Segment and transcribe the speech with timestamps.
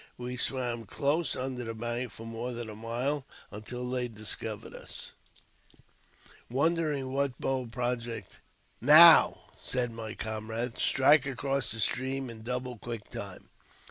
[0.17, 5.11] We swam close under the bank for more than a mile, until they discovered us.
[6.49, 6.79] Now,"
[9.57, 13.49] said my comrade, "strike across the stream in double quick time."